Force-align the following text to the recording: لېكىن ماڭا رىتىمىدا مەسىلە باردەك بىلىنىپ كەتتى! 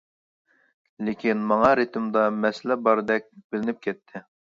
لېكىن 1.09 1.45
ماڭا 1.53 1.71
رىتىمىدا 1.81 2.25
مەسىلە 2.41 2.81
باردەك 2.91 3.33
بىلىنىپ 3.53 3.89
كەتتى! 3.89 4.29